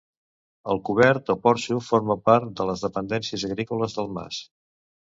El 0.73 0.79
cobert 0.87 1.29
o 1.35 1.35
porxo 1.43 1.77
forma 1.91 2.17
part 2.31 2.51
de 2.63 2.69
les 2.71 2.87
dependències 2.89 3.47
agrícoles 3.53 3.99
del 4.01 4.15
mas. 4.19 4.43